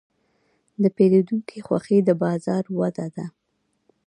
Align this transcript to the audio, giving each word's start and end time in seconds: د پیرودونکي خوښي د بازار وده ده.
د 0.81 0.83
پیرودونکي 0.95 1.57
خوښي 1.67 1.99
د 2.07 2.09
بازار 2.23 2.63
وده 2.79 3.07
ده. 3.15 3.25